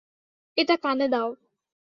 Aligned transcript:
এটা 0.57 0.75
কানে 0.83 1.07
দাও। 1.07 1.29